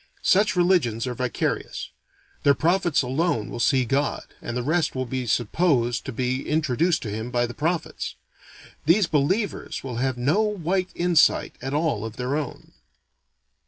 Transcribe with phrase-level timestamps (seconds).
[0.23, 1.91] Such religions are vicarious;
[2.41, 7.03] their prophets alone will see God, and the rest will be supposed to be introduced
[7.03, 8.15] to him by the prophets.
[8.87, 12.71] These "believers" will have no white insight at all of their own.